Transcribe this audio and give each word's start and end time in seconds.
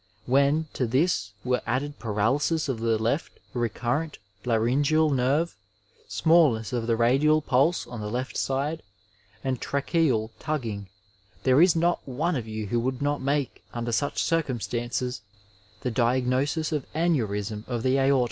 When 0.25 0.67
to 0.73 0.87
this 0.87 1.31
were 1.43 1.61
added 1.67 1.99
paralysis 1.99 2.67
of 2.67 2.79
the 2.79 2.97
left 2.97 3.39
recurrent 3.53 4.17
laryngeal 4.45 5.11
nerve, 5.11 5.55
smallness 6.07 6.73
of 6.73 6.87
the 6.87 6.95
radial 6.95 7.39
pulse 7.39 7.85
on 7.85 8.01
the 8.01 8.09
left 8.09 8.35
side, 8.35 8.81
and 9.43 9.61
tracheal 9.61 10.31
tugging, 10.39 10.89
there 11.43 11.61
is 11.61 11.75
not 11.75 12.01
one 12.07 12.35
of 12.35 12.47
you 12.47 12.65
who 12.65 12.79
would 12.79 12.99
not 13.03 13.21
make, 13.21 13.63
under 13.75 13.91
such 13.91 14.23
circumstances, 14.23 15.21
the 15.81 15.91
diagnosis 15.91 16.71
of 16.71 16.91
aneurism 16.95 17.63
of 17.67 17.83
the 17.83 17.99
aorta. 17.99 18.19